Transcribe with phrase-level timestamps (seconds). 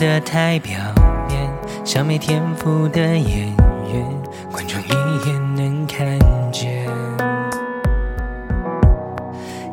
[0.00, 0.72] 的太表
[1.28, 1.46] 面，
[1.84, 3.48] 像没天赋的演
[3.92, 6.18] 员，观众一眼能看
[6.50, 6.88] 见。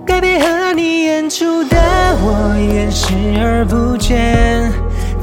[0.05, 1.77] 该配合你演出的
[2.19, 4.69] 我演视而不见，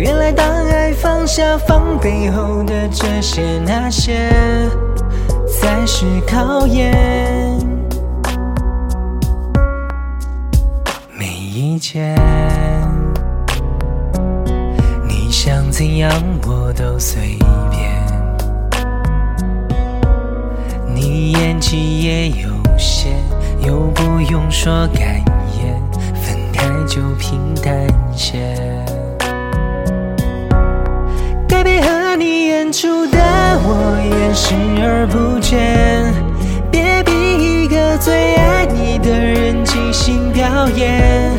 [0.00, 4.30] 原来当爱放下放背后的这些那些，
[5.46, 6.90] 才是考验。
[11.12, 12.18] 没意见。
[15.06, 16.10] 你想怎样
[16.46, 17.36] 我都随
[17.70, 17.92] 便，
[20.94, 23.12] 你演技也有限，
[23.66, 25.22] 又不用说感
[25.58, 25.78] 言，
[26.14, 28.56] 分开就平淡些。
[32.70, 33.18] 你演出的
[33.64, 36.14] 我也视而不见，
[36.70, 41.32] 别逼一个最爱你的人即兴表演。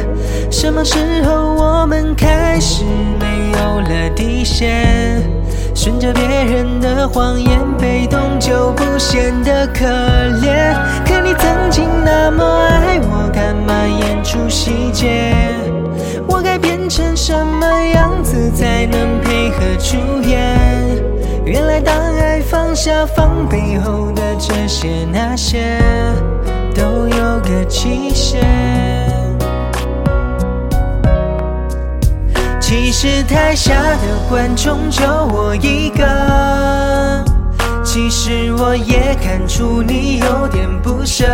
[0.52, 2.84] 什么时候我们开始
[3.18, 5.24] 没有了底线？
[5.74, 10.76] 顺着别人的谎言，被动就不显得可怜。
[11.06, 12.21] 可你曾经那
[21.52, 25.78] 原来当爱放下放背后的这些那些，
[26.74, 28.42] 都有个期限。
[32.62, 37.26] 其实台下的观众就我一个，
[37.84, 41.26] 其实我也看出你有点不舍，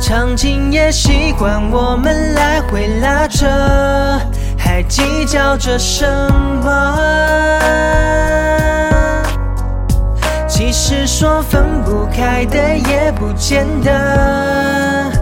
[0.00, 3.46] 场景也习惯我们来回拉扯，
[4.82, 6.04] 还计较着什
[6.64, 6.98] 么？
[10.48, 15.12] 其实说分不开的也不见得。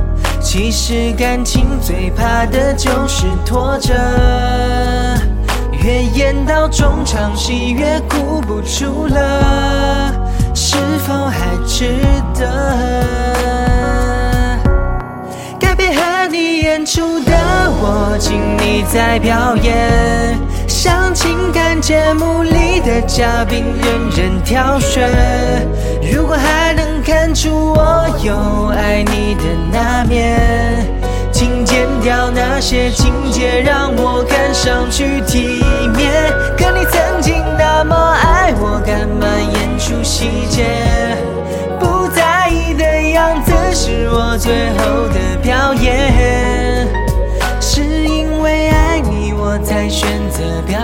[0.41, 3.93] 其实感情最怕的就是拖着，
[5.84, 10.10] 越演到中场戏越哭不出了，
[10.54, 12.00] 是否还值
[12.34, 12.48] 得？
[15.60, 17.30] 该配合你演出的
[17.91, 25.11] 我，请你再表演，像情感节目里的嘉宾，任人挑选。
[26.12, 29.43] 如果还能看出我有爱你的
[29.73, 30.39] 那面，
[31.33, 35.65] 请剪掉那些情节，让我看上去体
[35.97, 36.33] 面。
[36.57, 40.65] 可你曾经那么爱我，干嘛演出细节？
[41.81, 46.09] 不在意的样子是我最后的表演，
[49.81, 50.80] 该选择表。